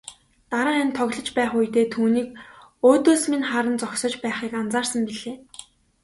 [0.51, 2.29] Дараа нь тоглож байх үедээ түүнийг
[2.89, 5.37] өөдөөс минь харан зогсож байхыг анзаарсан билээ.